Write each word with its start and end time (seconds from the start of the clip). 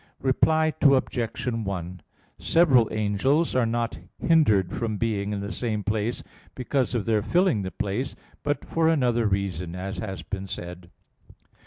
Reply 0.23 0.73
Obj. 0.81 1.47
1: 1.47 2.01
Several 2.39 2.89
angels 2.91 3.53
are 3.53 3.67
not 3.67 3.99
hindered 4.17 4.73
from 4.73 4.97
being 4.97 5.31
in 5.31 5.41
the 5.41 5.51
same 5.51 5.83
place 5.83 6.23
because 6.55 6.95
of 6.95 7.05
their 7.05 7.21
filling 7.21 7.61
the 7.61 7.69
place; 7.69 8.15
but 8.41 8.65
for 8.65 8.87
another 8.89 9.27
reason, 9.27 9.75
as 9.75 9.99
has 9.99 10.23
been 10.23 10.47
said. 10.47 10.89